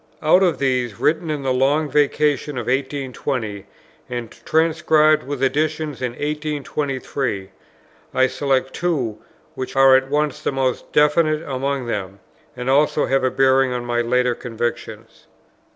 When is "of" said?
0.41-0.57, 2.57-2.65